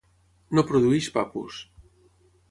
[0.59, 1.59] No produeix papus.